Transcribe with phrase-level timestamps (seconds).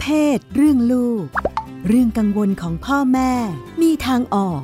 [0.00, 1.26] เพศ เรื่องลูก
[1.88, 3.32] เรื่องกังวลของพ่อแม่
[3.82, 4.62] มีทางออก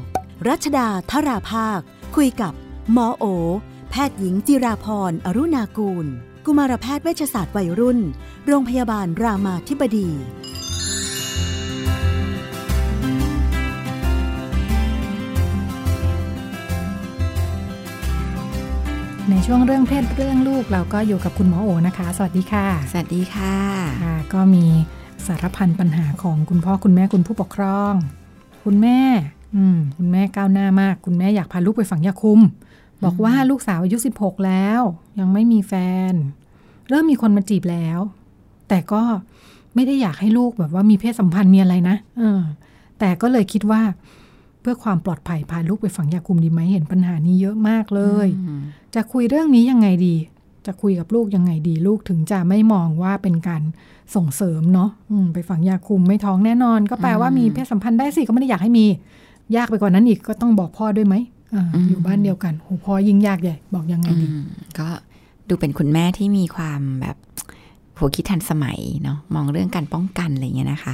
[0.49, 1.81] รัชดาธราภาค
[2.17, 2.53] คุยกับ
[2.93, 3.25] หมอโอ
[3.91, 6.07] แพทย์หญิงจิราพรอรุณากูล
[6.45, 7.99] กุมารแพทย์เวชศาสตร์วัยรุ่น
[8.47, 10.09] โรงพยาบาลรามาธิบดี
[19.31, 23.57] ในช่วงเรื่องเพศเรื่องลูกเราก็อยู่กับคุณหมอโอนะคะ สวัสดีค่ะ สวัสดีค่ะ
[24.05, 24.67] ค่ะก็มี
[25.29, 27.95] สารพันปัญหาของคุณพ่อคุณแม่คุณผู้ปกครอง
[28.65, 29.01] คุณแม่
[29.57, 32.41] อืม คุณแม่ก้าวหน้ามาก คุณแม่อยากพาลูกไปฝังยาคุม
[33.05, 34.81] บอกว่าลูกสาวอายุ 16 แล้ว
[35.19, 35.75] ยังไม่มีแฟ
[36.11, 36.13] น
[36.89, 37.99] เริ่มมีคนมาจีบแล้ว
[38.69, 39.03] แต่ก็
[39.75, 42.41] ไม่ได้อยากให้ลูกแบบว่ามีเพศสัมพันธ์มีอะไรนะเออ
[42.99, 43.83] แต่ก็เลยคิดว่า
[44.61, 48.29] เพื่อความปลอดภัยพาลูกไปฝังยาคุมดีไหมเห็นปัญหานี้เยอะมากเลย
[48.95, 50.15] จะคุยเรื่องนี้ยังไงดี
[50.67, 53.63] จะคุยกับลูกยังไงดีลูกถึงจะไม่มองว่าเป็นการ
[54.15, 58.87] ส่งเสริมเนาะอืมไปฝังยาคุมไม่ท้องแน่นอน ก็แปลว่ามีเพศสัมพันธ์ได้สิก็ไม่ได้อยากให้มี
[59.57, 61.15] ยากไปกว่านั้นอีกก็ต้องบอกพ่อด้วยไหม
[61.55, 64.45] อาอืมอยู่บ้านเดียวกันโหพ่อยิ่งยากใหญ่บอกยังไงอืดีม
[64.79, 64.89] ก็
[65.49, 67.17] ดูเป็นคุณแม่ที่มีความแบบ
[67.99, 70.93] หัวคิดทันสมัยเนาะมองเรื่องการป้องกันอะไรเงี้ยนะคะ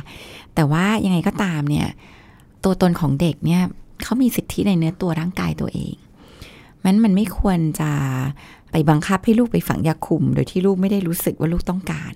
[0.54, 1.86] แต่ว่ายังไงก็ตามเนี่ย
[2.64, 3.62] ตัวตนของเด็กเนี่ย
[4.02, 5.92] เขามีสิทธิในเนื้อตัวร่างกายตัวเอง
[6.84, 7.90] มันมันไม่ควรจะ
[8.70, 12.14] ไปบังคับให้ลูกไปฝังยาคุม โดยที่ลูกไม่ได้รู้สึกว่าลูกต้องการ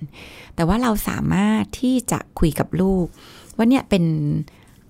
[0.54, 3.06] แต่ว่าเราสามารถที่จะคุยกับลูก
[3.56, 4.04] ว่าเนี่ยเป็น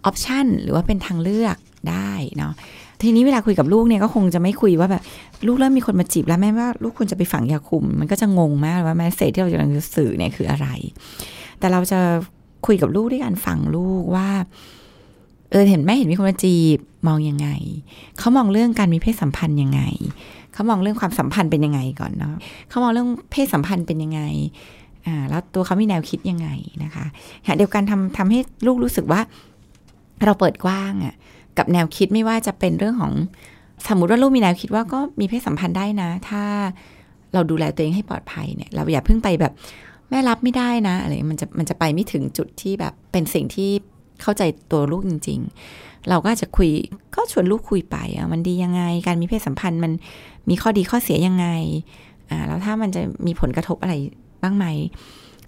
[0.05, 1.57] ออปชันหรือว่าเป็นทางเลือก
[1.91, 2.53] ได้เนาะ
[3.03, 5.03] ทีนี้เวลาคุยกับลูกเนี่ยก็คงจะไม่คุยว่าแบบ
[5.47, 10.69] ลูกเริ่มมีคนมาจีบแล้วแม่ว่าลูกควรจะไปฝังยาคุม มันก็จะงงมากว่าแมสเซจที่เรากำลังจะสื่อเนี่ยคืออะไร
[11.59, 12.01] แต่เราจะ
[12.67, 14.29] คุยกับลูกด้วยการฟังลูกว่า
[15.55, 17.49] เออเห็นแม่เห็นมีคนมาจีบมองยังไง
[18.19, 19.81] เขามองเรื่องการมีเพศสัมพันธ์ยังไง
[20.53, 22.35] เขามองเรื่องความสัมพันธ์เป็นยังไงก่อนเนาะ
[22.69, 24.21] เขามองเรื่องเพศสัมพันธ์เป็นยังไง
[25.07, 26.49] อ่าแล้วตัวเขามีแนวคิดยังไง
[26.85, 27.05] นะคะ
[27.45, 29.21] ขณะเดียวกันทำทำให้ลูกรู้สึกว่า
[30.25, 31.15] เราเปิดกว้างอะ่ะ
[31.59, 33.13] กับแนวคิดไม่ว่าจะเป็นเรื่องของ
[33.89, 36.43] สมมติว่าลูกมีแนวคิดว่าก็มีเพศสัมพันธ์ได้นะ ถ้า
[37.35, 39.53] เราดูแลตัวเองให้ปลอดภัยเนี่ย เราอย่าเพิ่งไปแบบ
[40.11, 43.71] แม่รับไม่ได้นะอะไรมันจะมันจะไปไม่ถึงจุดที่แบบเป็นสิ่งที่
[44.23, 44.43] เข้าใจ
[44.73, 45.41] ตัวลูกจริง
[45.75, 46.71] ๆ เราก็จะคุย
[47.15, 49.93] ก็ชวนลูกคุยไปอะมันดียังไง การมีเพศสัมพันธ์มัน
[50.49, 51.47] มีข้อดีข้อเสียยังไง
[52.31, 53.95] อ่าแล้วถ้ามันจะมีผลกระทบอะไร
[54.43, 54.67] บ้างไหม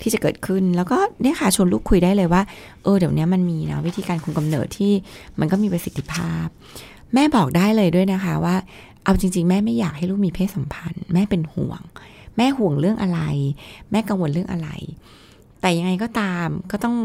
[0.01, 2.43] ที่จะเกิดขึ้นแล้วก็เนี่ยค่ะชวนลูกคุยได้เลยว่า
[2.83, 4.93] เออเดี๋ยวนี้มันมีนะวิธีการคุมกำเนิดที่
[5.41, 6.47] มันก็มีประสิทธิภาพ
[7.15, 8.57] แม่บอกได้เลยด้วยนะคะว่า
[9.05, 11.83] เอาจริง ๆ แม่ไม่อยากให้ลูกมีเพศสัมพันธ์ แม่เป็นห่วง
[12.37, 13.21] แม่ห่วงเรื่องอะไร
[13.91, 14.69] แม่กังวลเรื่องอะไร
[15.61, 16.97] แต่ยังไงก็ตามก็ต้อง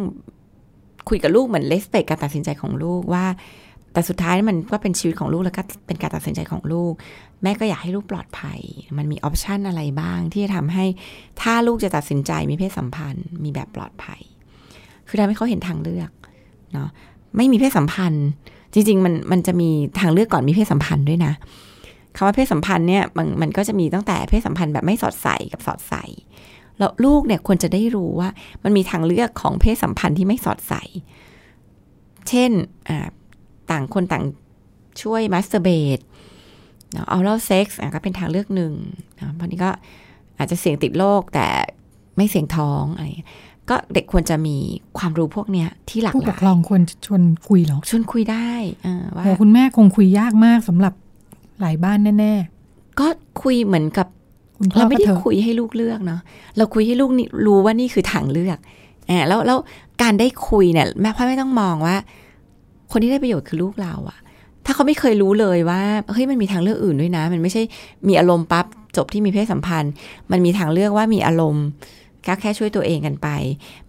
[1.09, 3.25] คุยกับลูกเหมือนเลสเปกการตัดสินใจของลูกว่า
[3.93, 6.93] แต่สุดท้ายมันก็เป็นชีวิตของลูกแล้วก็เป็นการตัดสินใจของลูก
[7.43, 8.59] แม่ก็อยากให้ลูกปลอดภัย
[8.97, 10.85] มันมีออปชันอะไรบ้าง ที่จะทำให้
[11.41, 14.21] ถ้าลูกจะตัดสินใจมีเพศสัมพันธ์ มีแบบปลอดภัย
[15.07, 16.09] คือทำให้เขาเห็นทางเลือก
[16.73, 16.89] เนาะ
[17.37, 18.27] ไม่มีเพศสัมพันธ์
[18.73, 19.69] จริง ๆ มันมันจะมี
[19.99, 21.33] ทางเลือกก่อนมีเพศสัมพันธ์ด้วยนะ
[22.15, 26.03] คำว่าเพศสัมพันธ์เนี่ยมันมันก็จะมีตั้งแต่เพศสัมพันธ์แบบไม่สอดใส่กับสอดใส่
[26.81, 28.29] แล้วลูกเนี่ยควรจะได้รู้ว่า
[28.63, 30.83] มันมีทางเลือกของเพศสัมพันธ์ที่ไม่สอดใส่
[32.29, 32.51] เช่น
[32.89, 33.07] อ่า
[33.71, 34.23] ต่างคนต่าง
[35.01, 35.99] ช่วย masturbate
[36.91, 38.73] เนาะ oral sex ก็เป็นทางเลือกหนึ่ง
[39.17, 39.71] นะเพราะนี้ก็
[40.37, 41.47] อาจจะเสี่ยงติดโรคแต่
[42.17, 43.29] ไม่เสี่ยงท้องอะไรอย่างเงี้ย
[43.69, 44.57] ก็เด็กควรจะมี
[44.97, 48.51] ความรู้พวกเนี้ยที่หลากหลาย ผู้ปกครองควรจะชวนคุยเหรอชวนคุยได้
[48.83, 50.93] เออว่าโหคุณแม่คงคุยยากมากสำหรับ
[51.61, 52.35] หลายบ้านแน่
[52.99, 53.07] ก็
[53.41, 54.20] คุยเหมือนกับๆคุณพ่อ
[54.75, 56.21] เราไม่ก็ได้เถอะคุยให้ลูกเลือกเนาะ
[56.57, 58.57] เราคุยให้ลูกนี่รู้ว่านี่คือทางเลือก
[59.09, 59.57] อ่าแล้วแล้ว
[60.01, 61.95] การได้คุยเนี่ยแม่พ่อไม่ต้องมองว่า
[62.91, 64.19] คนที่ได้ประโยชน์คือลูกเราอะ
[64.65, 65.81] ถ้าเขาไม่เคยรู้เลยว่า
[66.13, 67.61] เฮ้ยมันมีทางเลือกอื่นด้วยนะ มันไม่ใช่
[68.07, 68.65] มีอารมณ์ปั๊บ
[68.97, 69.91] จบที่มีเพศสัมพันธ์
[70.31, 71.65] มันมีทางเลือกว่ามีอารมณ์
[72.27, 73.27] ก็แค่ช่วยตัวเองกันไป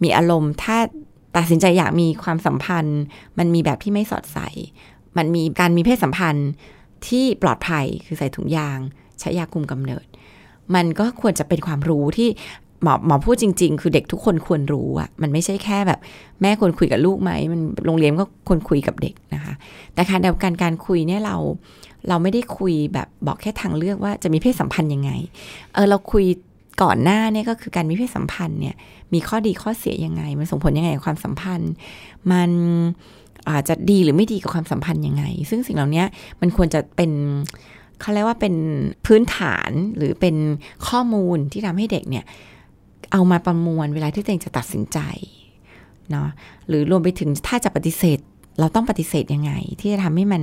[0.03, 0.77] มีอารมณ์ถ้า
[1.37, 3.01] ตัดสินใจอยากมีความสัมพันธ์
[3.39, 4.49] มันมีแบบที่ไม่สอดใส่
[5.17, 6.49] มันมีการมีเพศสัมพันธ์
[7.07, 8.79] ที่ปลอดภัยคือใส่ถุงยาง
[9.21, 10.07] ใช้ยาคุมกำเนิด
[10.75, 12.29] มันก็ควรจะเป็นความรู้ที่
[12.83, 16.01] หมอหมอพูดจริง ๆ คือเด็กทุกคนควรรู้อะมันไม่ใช่แค่แบบ
[16.43, 19.55] แม่ควรคุยกับลูกไหม มันโรงเรียนก็ควรคุยกับเด็กนะคะ
[19.95, 21.37] แต่การเดียวกันการคุยเนี่ยเรา
[22.09, 25.11] เราไม่ได้คุยแบบบอกแค่ทางเลือกว่าจะมีเพศสัมพันธ์ยังไง
[25.75, 26.25] เออเราคุย
[26.83, 28.75] ก่อนหน้าเนี่ยก็คือการมีเพศสัมพันธ์เนี่ย
[29.13, 31.73] มีข้อดีข้อเสียยังไง มันส่งผลยังไงกับความสัมพันธ์
[32.33, 32.51] มัน
[33.51, 36.05] อาจจะดีหรือไม่ดีกับความสัมพันธ์ยังไง ซึ่งสิ่งเหล่านี้
[36.41, 37.11] มันควรจะเป็น
[38.03, 38.55] เขาเรียกว่าเป็น
[39.07, 40.37] พื้นฐานหรือเป็น
[40.89, 42.25] ข้อมูลที่ทำให้เด็กเนี่ย
[43.13, 44.99] เอามาประมวลเวลาที่ตัวเองจะตัดสินใจ
[46.11, 46.29] เนาะ
[46.69, 48.19] หรือรวมไปถึงถ้าจะปฏิเสธ
[48.61, 50.43] เราต้องปฏิเสธยังไง ที่จะทำให้มัน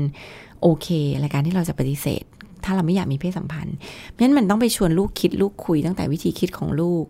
[0.61, 0.87] โอเค
[1.21, 2.23] ในการที่เราจะปฏิเสธ
[2.63, 3.75] ถ้าเราไม่อยากมีเพศสัมพันธ์
[4.09, 7.03] เพราะฉะนั้นมันต้องไปชวนลูกคิดลูกคุยตั้งแต่วิธีคิดของลูก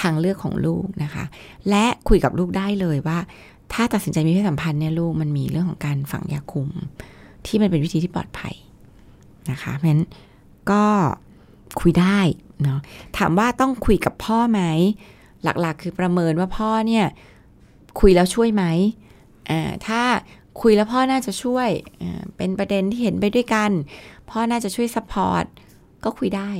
[0.00, 1.24] ทางเลือกของลูกนะคะ
[1.68, 3.18] และคุยกับลูกได้เลยว่า
[3.72, 6.68] ถ้าตัดสินใจมีเพศสัมพันธ์เนี่ยลูกมันมีเรื่องของการฝังยาคุม
[7.46, 8.54] ที่มันเป็นวิธีที่ปลอดภัย
[9.50, 10.04] นะคะเพราะฉะนั้น
[10.70, 10.84] ก็
[11.80, 12.18] คุยได้
[12.62, 12.80] เนาะ
[13.18, 14.60] ถามว่าต้องคุยกับพ่อไหม
[15.44, 17.06] หลักๆ คือประเมินว่าพ่อเนี่ย
[18.00, 18.64] คุยแล้วช่วยไหม
[19.50, 20.02] อ่าถ้า
[20.60, 21.68] คุยแล้วพ่อน่าจะช่วย
[22.02, 23.70] อ่าเป็นประเด็นที่เห็นไปด้วยกัน
[24.30, 25.44] พ่อน่าจะช่วย support
[26.04, 26.50] ก็คุยได้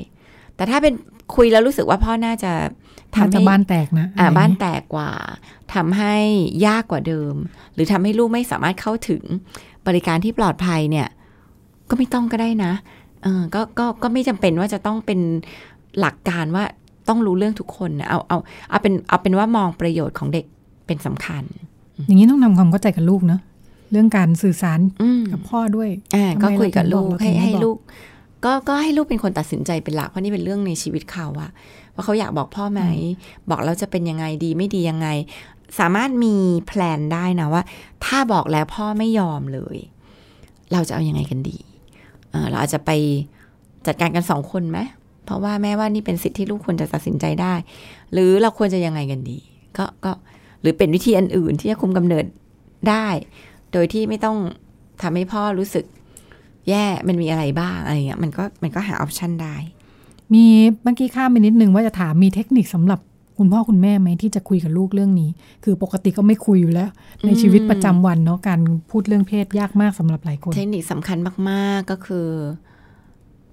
[0.56, 0.94] แต่ถ้าเป็น
[1.36, 2.52] คุยแล้วรู้สึกว่าพ่อน่าจะ
[3.14, 5.10] ถ้าทำจะให้บ้านแตกนะอะไรอย่างงี้บ้านแตกกว่า
[5.74, 6.16] ทำให้
[6.66, 7.34] ยากกว่าเดิม
[7.74, 9.22] หรือทำให้ลูกไม่สามารถเข้าถึง
[9.86, 11.08] บริการที่ปลอดภัยเนี่ย
[11.92, 12.72] ก็ไม่ต้องก็ได้นะ
[13.22, 15.20] เออก็ก็ก็ไม่จำเป็นว่าจะต้องเป็น
[16.00, 16.64] หลักการว่า
[17.08, 18.38] ต้องรู้เรื่องทุกคนนะเอาเอา
[18.70, 20.44] เอาเป็นเอาเป็นว่ามองประโยชน์ของเด็ก
[20.86, 21.42] เป็นสำคัญ
[22.06, 23.40] อย่างนี้ต้องทำความเข้าใจกับลูกเนอะ
[23.92, 27.78] เรื่องการสื่อสารอืมกับพ่อด้วยอ่าทำไมก็คุยกับลูกเราถึให้งบอกเราถึงไม่ให้บอกลูก
[28.44, 31.50] ก็ก็ให้ลูกเป็นคนตัดสินใจเป็นหลักเพราะนี่เป็นเรื่องในชีวิตเขาอะ
[31.94, 32.82] ว่าเขาอยากบอกพ่อไหม
[33.50, 35.08] บอกแล้วจะเป็นยังไงดีไม่ดียังไง
[35.78, 36.34] สามารถมี
[36.66, 37.62] แพลนได้นะว่า
[38.04, 39.76] ถ้าบอกแล้วพ่อไม่ยอมเลย
[40.72, 41.56] เราจะเอายังไงกันดี
[42.50, 42.90] เราอาจจะไป
[43.86, 44.78] จัดการกันสองคนไหม
[45.24, 47.54] เพราะว่าแม่ว่านี่เป็นสิทธิ์ที่ลูกควรจะตัดสินใจได้
[48.12, 49.38] หรือเราควรจะยังไงกันดี
[49.78, 50.12] ก็ก็
[50.60, 52.24] หรือเป็นวิธีอันอื่นที่จะคุมกำเนิด
[52.88, 53.06] ได้
[53.72, 54.36] โดยที่ไม่ต้อง
[55.02, 55.84] ทำให้พ่อรู้สึก
[56.68, 59.56] แย่มันมีอะไรบ้างอะไรเงี้ยมันก็มันก็หาออปชันได้
[60.34, 60.44] มี
[60.82, 63.00] เมื่อกี้ข้ามไปนิดนึงว่าจะถามมีเทคนิคสำหรับ
[63.38, 65.30] คุณพ่อคุณแม่ไหมที่จะคุยกับลูกเรื่องนี้
[65.64, 66.90] คือปกติก็ไม่คุยอยู่แล้ว
[67.26, 71.18] ในชีวิตประจำวันเนาะการพูดเรื่องเพศยากมากสำหรับหลายคน เทคนิคสำคัญ
[71.48, 72.26] มาก ๆก็คือ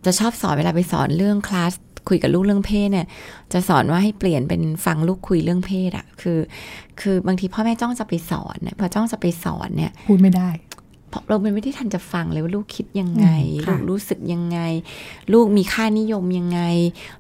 [0.06, 1.74] จะชอบสอนเวลาไปสอนเรื่องคลาส
[2.10, 3.08] คุยกับลูกเรื่องเพศเนี่ย
[3.54, 6.40] จะสอนว่าให้เปลี่ยนเป็นฟังลูกคุยเรื่องเพศอะคือ
[7.02, 10.50] คือบางทีพ่อแม่จ้องจะไปสอนเนี่ยพอจ้องจะไปสอนเนี่ย พูดไม่ได้
[11.10, 14.60] เพราะเราเป็นไม่ได้ทันจะฟังเลยว่าลูกคิดยังไงอืมลูค่ะกรู้สึกยังไง
[15.34, 16.62] ลูกมีค่านิยมยังไง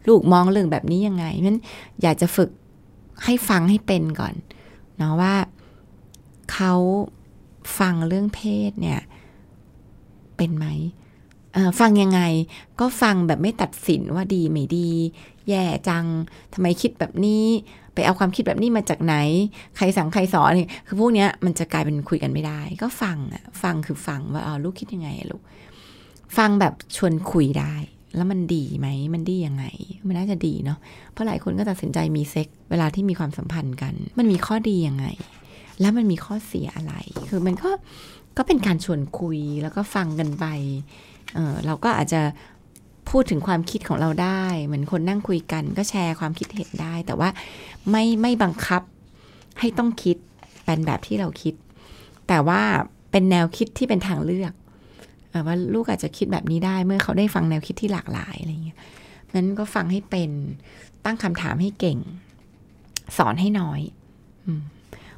[0.07, 1.57] ลูกมองเรื่องแบบนี้ยังไงนั้น
[2.01, 2.49] อยากจะฝึก
[3.25, 4.35] ให้ฟังให้เป็นก่อน
[4.97, 5.35] เนาะว่า
[6.53, 6.73] เขา
[7.79, 8.99] ฟังเรื่องเพศเนี่ย
[10.37, 10.98] เป็นไหมเอ่อ
[11.79, 12.21] ฟังยังไง
[12.79, 14.89] ก็ฟังแบบไม่ตัดสินว่าดีไม่ดี
[15.49, 16.05] แย่จัง
[16.53, 17.45] ทำไมคิดแบบนี้
[17.93, 19.15] ไปเอาความคิดแบบนี้มาจากไหน
[19.77, 25.41] ใครสั่งใครสอนนี่คือพวกเนี้ยมันจะกลายเป็นคุยกันไม่ได้ ก็ฟังอะฟังคือฟังว่าอ๋อลูกคิดยังไงลูก
[26.37, 27.73] ฟังแบบชวนคุยได้
[28.15, 29.65] แล้วมันดีไหมมันดียังไง
[30.07, 30.79] มันน่าจะดีเนาะ
[31.11, 35.05] เพราะหลายคนก็ตัดสินใจมีเซ็กเวลาที่มีความสัมพันธ์กัน มันมีข้อดียังไง
[35.81, 36.93] แล้วมันมีข้อเสียอะไร
[37.29, 37.69] คือมันก็
[38.37, 40.45] ก็เป็นการชวนคุยแล้วก็ฟังกันไป
[41.35, 42.21] เออเราก็อาจจะ
[43.09, 47.29] พูดถึงความคิดของเราได้ เหมือนคนนั่งคุยกัน ก็แชร์ความคิดเห็นได้ แต่ว่า
[47.89, 48.81] ไม่ไม่บังคับ
[49.59, 50.17] ให้ต้องคิด
[50.65, 51.53] เป็นแบบที่เราคิด
[52.27, 52.61] แต่ว่า
[53.11, 54.53] เป็นแนวคิดที่เป็นทางเลือก
[55.31, 58.77] ออว่าลูกอาจจะคิดแบบนี้ได้เมื่อเขาได้ฟังแนวคิดที่หลากหลายอะไรเงี้ย
[59.35, 60.29] นั้นก็ฟังให้เป็น
[61.05, 61.99] ตั้งคำถามให้เก่ง
[63.17, 63.81] สอนให้น้อย
[64.45, 64.61] อืม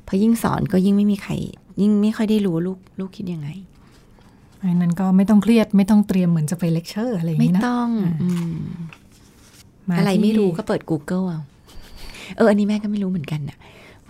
[0.03, 1.33] เพราะยิ่งสอนก็ยิ่งไม่มีใคร
[1.81, 3.49] ยิ่งไม่ค่อยได้รู้ลูกลูกคิดยังไง
[4.61, 11.41] เพราะฉะนั้นก็ไม่ต้องเครียดไม่ต้องเตรียมเหมือนจะไปเลคเชอร์อะไรอย่างไม่นี้นะต้องอ่าอืมาอะไรที่ไม่รู้ก็เปิด Google เอา
[12.37, 13.57] เอออันนี้แม่ก็ไม่รู้เหมือนกันน่ะ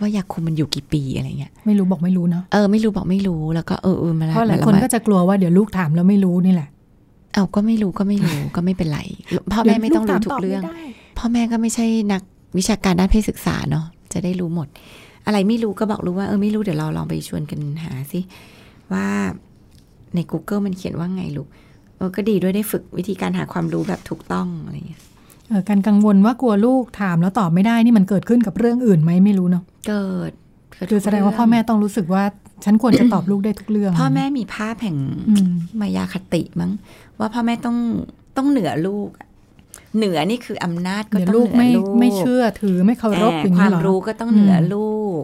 [0.00, 6.68] ว่ายาคุมมันอยู่กี่ปีอะไรเงี้ยไม่รู้บอกไม่รู้เนาะเออไม่รู้บอกไม่รู้แล้วก็เออเออมาเพราะหลายมคนมก็จะกลัวว่าเดี๋ยวลูกถามแล้วไม่รู้นี่แหละ
[7.34, 9.00] เอาก็ไม่รู้ก็ไม่รู้ก็ไม่เป็นไร
[9.52, 12.22] พ่อแม่ไม่ต้องรู้ทุกเรื่องดี๋ยวลูถามตบไม่ได้พ่อแม่ก็ไม่ใช่นัก
[12.58, 14.68] วิชาการด้านเพศศึกษาเนาะจะได้รู้หมด
[15.26, 18.20] อะไรไม่รู้ก็บอกรู้ว่าเออไม่รู้เดี๋ยวเราลองไปชวนกันหาสิ
[18.92, 19.06] ว่า
[20.14, 21.48] ใน Google มันเขียนว่าไงลูก
[21.96, 25.00] เออก็ดีด้วยได้ฝึกวิธีการหาความรู้แบบถูกต้องอะไรเงี้ย
[25.48, 30.32] เออการกังวลว่ากลัวลูกถามแล้วตอบไม่ได้นี่มันเกิดขึ้นกับเรื่องอื่นไหมไม่รู้เนาะเกิด
[30.72, 32.24] เกิคือแสดงว่าพ่อแม่ต้องรู้สึกว่า
[32.64, 34.96] ฉันควรจะตอบลูกได้ทุกเรื่อง พ่อแม่มีภาพแห่ง
[35.28, 36.70] อืมมายาคติมั้ง
[37.18, 37.76] ว่าพ่อแม่ต้อง
[38.36, 39.26] ต้องเหนือลูกอะ
[39.96, 45.22] เหนือนี่คืออำนาจก็เดี๋ยวต้องลูกเหนืไม่อลูกไม่เชื่อถือไม่เคารพอ่าอย่างคนี้วามเหรอรู้ก็ต้องเหนืออมลูก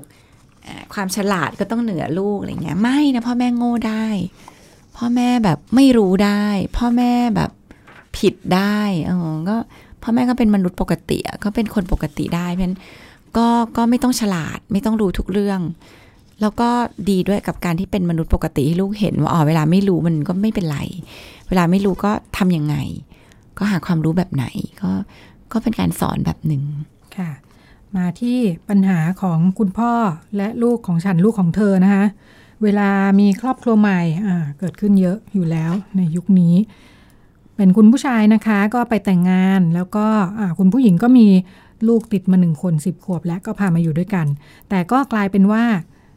[0.66, 4.06] อ่าความฉลาดก็ต้องเหนือลูกอะไรเงี้ย ไม่นะพ่อแม่โง่ได้
[4.98, 6.42] พ่อแม่แบบไม่รู้ได้
[6.76, 7.50] พ่อแม่แบบ
[8.18, 9.56] ผิดได้เออก็
[10.02, 12.78] พ่อแม่ก็เป็นมนุษย์ปกติก็เป็นคนปกติได้เพราะฉะนั้น
[13.36, 15.60] ก็ก็ไม่ต้องฉลาดไม่ต้องรู้ทุกเรื่อง
[16.40, 16.68] แล้วก็
[17.10, 20.78] ดีด้วยกับการที่เป็นมนุษย์ปกติให้ลูกเห็นว่าอ๋อเวลาไม่รู้มันก็ไม่เป็นไร
[21.48, 22.76] เวลาไม่รู้ก็ทำยังไง
[23.58, 24.46] ก็หาความรู้แบบไหน
[24.82, 24.90] ก็
[25.52, 26.62] ก็เป็นการสอนแบบหนึ่ง
[27.16, 27.30] ค่ะ
[27.96, 28.38] มาที่
[28.68, 29.92] ปัญหาของคุณพ่อ
[30.36, 32.04] และลูกของฉันลูกของเธอนะคะ
[32.62, 32.88] เวลา
[33.20, 36.54] มีครอบครัวใหม่อ่าเกิดขึ้นเยอะอยู่แล้วในยุคนี้
[37.56, 40.06] เป็นคุณผู้ชายนะคะก็ไปแต่งงานแล้วก็
[40.40, 41.26] อ่าคุณผู้หญิงก็มี
[41.88, 44.26] ลูกติดมาหนึ่งคนสิบขวบ แล้วก็พามาอยู่ด้วยกัน
[44.68, 45.62] แต่ก็กลายเป็นว่า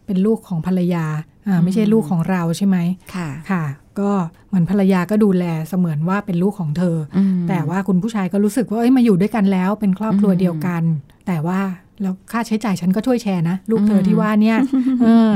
[0.05, 1.05] เป็นลูกของภรรยา
[1.47, 2.77] อ่าไม่ใช่ลูกของเราใช่ไหม
[3.15, 3.63] ค่ะค่ะ
[3.99, 4.11] ก็
[4.47, 10.83] เหมือนภรรยาก็ดูแลเสมือนว่าเป็นลูกของเธออืมแต่ว่าคุณผู้ชายก็รู้สึกว่าเอ้ยมาอยู่ด้วยกันแล้ว เป็นครอบครัวอืมเดียวกัน
[11.27, 11.59] แต่ว่า
[12.01, 14.57] แล้วค่าใช้จ่ายฉันก็ช่วยแชร์นะ ลูกเธอที่ว่าเนี่ย
[15.03, 15.31] เออ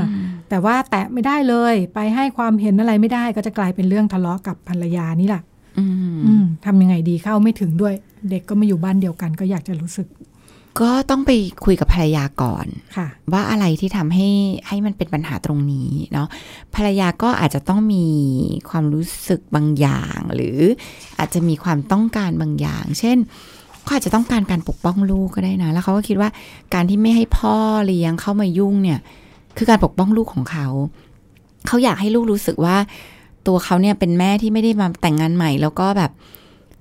[0.49, 5.41] แต่ว่าแตะไม่ได้เลย ไปให้ความเห็นอะไรไม่ได้ก็จะกลายเป็นเรื่องทะเลาะกับภรรยานี่แหละ
[5.79, 5.95] อืม
[6.25, 7.93] อืมทำยังไงดีเข้าไม่ถึงด้วย
[8.29, 10.07] เด็กก็มาอยู่บ้านเดียวกัน ก็อยากจะรู้สึก
[10.81, 11.31] ก็ต้องไป
[11.65, 12.67] คุยกับภรรยาก่อน
[12.97, 14.29] ค่ะ ว่าอะไรที่ทำให้
[14.67, 16.27] ให้มันเป็นปัญหาตรงนี้เนาะ
[16.75, 18.05] ภรรยาก็อาจจะต้องมี
[18.69, 20.59] ความรู้สึกบางอย่าง หรือ
[21.19, 23.17] อาจจะมีความต้องการบางอย่าง เช่น
[23.85, 26.29] เขาอาจจะต้องการการปกป้องลูกก็ได้นะ แล้วเขาก็คิดว่า
[26.73, 28.99] การที่ไม่ให้พ่อเลี้ยงเข้ามายุ่งเนี่ย
[29.57, 30.67] คือการปกป้องลูกของเขา
[31.67, 32.77] เขาอยากให้ลูกรู้สึกว่า
[33.47, 36.11] ตัวเขาเนี่ยเป็นแม่ที่ไม่ได้มาแต่งงานใหม่ แล้วก็แบบ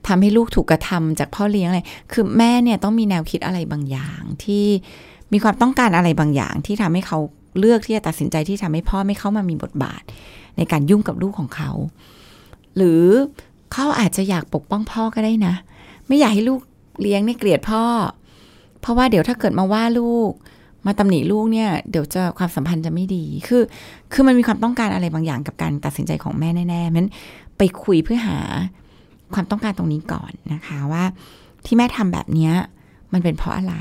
[0.06, 1.80] ทำให้ลูกถูกกระทำจากพ่อเลี้ยงอะไร
[2.12, 4.64] คือแม่เนี่ยต้องมีแนวคิดอะไรบางอย่างที่
[5.32, 7.18] มีความต้องการอะไรบางอย่าง ที่ทำให้เขา
[7.58, 10.02] เลือกที่จะตัดสินใจที่ทำให้พ่อไม่เข้ามามีบทบาท
[10.56, 11.70] ในการยุ่งกับลูกของเขา
[12.76, 13.04] หรือ
[13.72, 15.54] เขาอาจจะอยากปกป้องพ่อก็ได้นะ
[16.06, 16.60] ไม่อยากให้ลูก
[17.00, 17.84] เลี้ยงเนี่ยเกลียดพ่อ
[18.80, 20.30] เพราะว่าเดี๋ยวถ้าเกิดมาว่าลูก
[20.86, 23.62] มาตำหนิลูกเนี่ย เดี๋ยวจะความสัมพันธ์จะไม่ดี คือ
[24.12, 27.06] คือมันมีความต้องการอะไรบางอย่างกับการตัดสินใจของแม่แน่ๆมัน
[27.58, 28.38] ไปคุยเพื่อหา
[29.34, 31.04] ความต้องการตรงนี้ก่อนนะคะว่า
[31.66, 32.52] ที่แม่ทำแบบเนี้ย
[33.12, 33.76] มันเป็นเพราะอะไร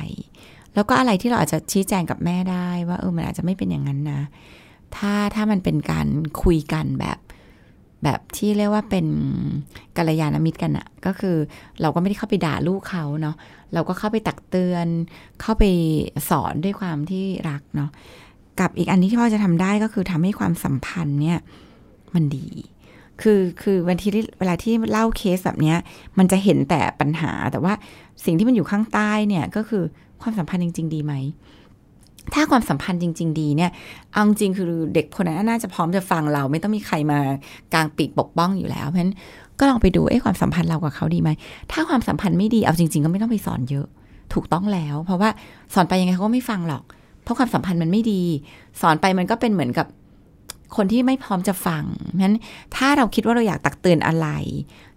[0.73, 4.21] แล้วก็อะไรที่เราอาจจะชี้แจงกับแม่ได้ว่าเออมันอาจจะไม่เป็นอย่างนั้นนะ
[4.95, 6.07] ถ้าถ้ามันเป็นการ
[6.43, 7.17] คุยกันแบบ
[8.03, 9.05] แบบที่เรียกว่าเป็น
[9.97, 11.35] กัลยาณมิตรกันอะก็คือ
[11.81, 13.35] เราก็ไม่ได้เข้าไปด่าลูกเขาเนาะ
[13.73, 14.87] เราก็เข้าไปตักเตือน
[15.41, 15.63] เข้าไป
[16.29, 17.89] สอนด้วยความที่รักเนาะ
[18.59, 21.39] กับอีกอันนี้ที่พ่อจะทำได้ก็คือทำให้ความสัมพันธ์เนี่ย
[22.15, 22.47] มันดี
[23.21, 25.77] คือคือวันที่เวลาที่เล่าเคสแบบเนี้ย
[26.17, 27.73] มันจะเห็นแต่ปัญหาแต่ว่า
[28.25, 29.83] สิ่งที่มันอยู่ข้างใต้เนี่ยก็คือ
[30.21, 31.13] ความสัมพันธ์จริง ๆ ดีไหม
[32.33, 33.71] ถ้าความสัมพันธ์จริง ๆ ดีเนี่ย
[34.11, 37.19] เอาจริงคือเด็กคนนั้นน่าจะพร้อมจะฟังเราไม่ต้องมีใครมา
[37.73, 39.13] กลางปีกปกป้องอยู่แล้วเพราะฉะนั้น
[39.59, 41.29] ก็ลองไปดูเอ้ความสัมพันธ์เรากับเขาดีไหม
[41.71, 43.87] ถ้าความสัมพันธ์ไม่ดีเอาจริง ๆ ก็ไม่ต้องไปสอนเยอะ
[44.33, 45.29] ถูกต้องแล้ว เพราะว่า
[45.73, 46.83] สอนไปยังไงเขาก็ไม่ฟังหรอก
[47.23, 48.21] เพราะความสัมพันธ์มันไม่ดี
[48.81, 49.87] สอนไปมันก็เป็นเหมือนกับ
[50.75, 52.37] คนที่ไม่พร้อมจะฟังเพราะฉะนั้น
[52.75, 54.27] ถ้าเราคิดว่าเราอยากตักเตือนอะไร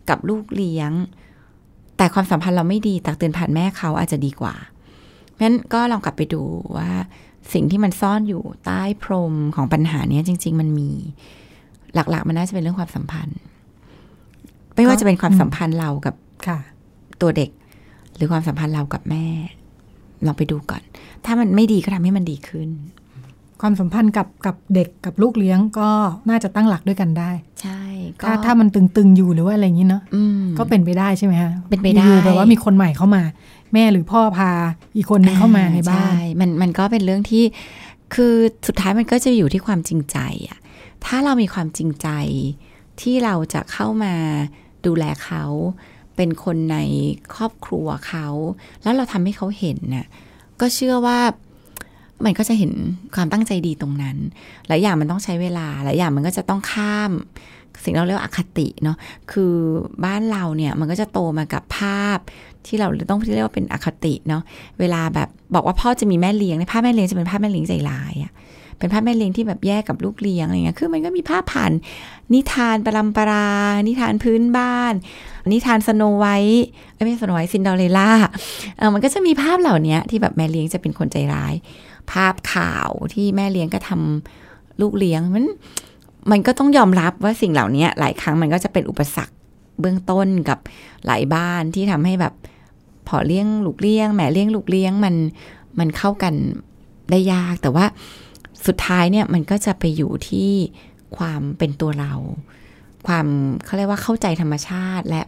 [0.09, 0.92] กับลูกเลี้ยง
[1.97, 4.54] แต่ความสัมพันธ์เราไม่ดีตักเตือนผ่านแม่เขาอาจจะดีกว่า
[5.37, 6.43] เพราะฉะนั้นก็ลองกลับไปดู
[6.76, 6.90] ว่า
[7.52, 10.90] สิ่งที่มันซ่อนอยู่ใต้พรมของปัญหาเนี้ยจริง ๆ มันมี
[11.95, 13.38] หลักๆ มันน่าจะเป็นเรื่องความสัมพันธ์
[14.75, 16.14] ไม่ว่าจะเป็นความสัมพันธ์เรากับ
[16.47, 16.59] ค่ะ
[17.21, 17.50] ตัวเด็ก
[18.16, 19.26] หรือความสัมพันธ์เรากับแม่
[20.26, 20.83] ลองไปดูก่อน
[21.25, 22.69] ถ้ามันไม่ดีก็ทำให้มันดีขึ้น
[23.62, 25.90] ความสัมพันธ์กับกับเด็กกับลูกเลี้ยงก็
[26.28, 27.81] น่าจะตั้งหลักด้วยกันได้ ใช่
[28.21, 33.23] ก็ถ้าถ้ามันตึงๆอยู่หรือว่าอะไรอย่างนี้เนาะอืมก็เป็นไปได้ใช่ไหมฮะเป็นไปได้อยู่ๆแบบว่ามีคนใหม่เข้ามา
[33.73, 34.50] แม่หรือพ่อพา
[34.96, 37.44] อีกคนนึงเข้ามาในบ้านใช่มันมันก็เป็นเรื่องที่
[38.14, 38.35] คือ
[38.66, 40.18] สุดท้ายมันก็จะอยู่ที่ความจริงใจ
[40.49, 40.58] อะ
[41.04, 42.08] ถ้าเรามีความจริงใจ
[43.00, 44.14] ที่เราจะเข้ามา
[44.87, 45.44] ดูแลเขา
[46.16, 46.78] เป็นคนใน
[47.35, 48.26] ครอบครัวเขา
[48.82, 50.06] แล้วเราทำให้เขาเห็นน่ะ
[50.61, 51.18] ก็เชื่อว่า
[52.25, 52.73] มันก็จะเห็น
[53.14, 54.16] ความตั้งใจดีตรงนั้น
[54.68, 57.12] หลายอย่างมันต้องใช้เวลา หลายอย่างมันก็จะต้องข้าม
[57.85, 58.97] สิ่งเราเรียกว่าอคติเนาะ
[59.33, 59.54] คือ
[60.04, 62.18] บ้านเราเนี่ยมันก็จะโตมากับภาพ
[62.66, 64.42] ที่เราต้องเรียกว่าเป็นอคติเนาะ
[64.80, 68.33] เวลาแบบบอกว่าพ่อจะมีแม่เลี้ยงในภาพแม่เลี้ยงจะเป็นภาพแม่เลี้ยงใจร้ายอะ
[68.78, 71.73] เป็นภาพแม่เลี้ยงที่แบบแยกกับลูกเลี้ยงอะไรเงี้ย คือมันก็มีภาพผ่าน
[72.35, 73.49] นิทานปรัมปรา
[73.88, 74.95] นิทานพื้นบ้าน
[75.52, 78.11] นิทานสโนไวท์ไม่ใช่สโนไวท์ซินเดอเรล่า
[78.78, 81.54] เออมันก็จะมีภาพเหล่านี้ที่แบบแม่เลี้ยงจะเป็นคนใจร้าย
[82.12, 85.47] ภาพข่าวที่แม่เลี้ยงก็ทำลูกเลี้ยงมัน
[86.30, 89.35] มันก็ต้องยอมรับว่าสิ่งเหล่านี้หลายครั้งมันก็จะเป็นอุปสรรค
[89.80, 90.59] เบื้องต้นกับ
[91.06, 92.35] หลายบ้านที่ทำให้แบบ
[93.09, 95.14] พอเลี้ยงลูกเลี้ยงแม่เลี้ยงลูกเลี้ยงมัน
[95.78, 96.35] มันเข้ากัน
[97.11, 97.87] ได้ยาก แต่ว่า
[98.66, 100.50] สุดท้ายเนี่ยมันก็จะไปอยู่ที่
[101.16, 102.12] ความเป็นตัวเรา
[103.06, 103.26] ความ
[103.64, 105.23] เขาเรียกว่าเข้าใจธรรมชาติและ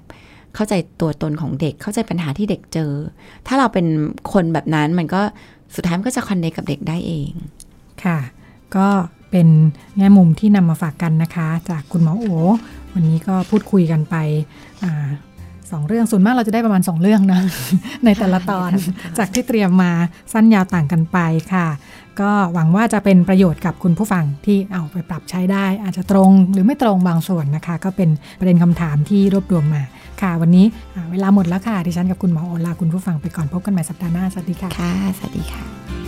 [0.55, 2.93] เข้าใจตัวตนของเด็กเข้าใจปัญหาที่เด็กเจอ
[3.47, 3.87] ถ้าเราเป็น
[4.33, 5.23] คนแบบนั้นมันก็
[5.75, 7.31] สุดท้ายมันก็จะคอนเนคกับเด็กได้เอง
[8.05, 8.19] ค่ะ
[8.77, 8.89] ก็
[9.31, 9.49] เป็น
[9.97, 12.27] แง่มุมที่นำมาฝากกันนะคะ จากคุณหมอโอ
[12.95, 14.15] วันนี้ก็พูดคุยกันไป
[14.85, 15.09] อา
[15.71, 17.41] สองเรื่องส่วนมากเราจะได้ประมาณสองเรื่องนะ
[18.05, 18.71] ในแต่ละตอน
[19.19, 19.93] จากที่เตรียมมา
[20.33, 21.19] สั้นยาวต่างกันไป
[21.53, 21.67] ค่ะ
[22.21, 29.83] ก็หวังว่าจะเป็นประโยชน์กับคุณผู้ฟังที่เอาไปปรับใช้ได้ อาจจะตรงหรือไม่ตรงบางส่วนนะคะ ก็เป็นประเด็นคำถามที่รวบรวมมา
[30.23, 36.08] ค่ะ วันนี้อ่าเวลาหมดแล้วค่ะดิฉันกับคุณหมอโอลาคุณผู้ฟังไปก่อนพบกันใหม่สัปดาห์หน้าสวัสดีค่ะค่ะสวัสดีค่ะ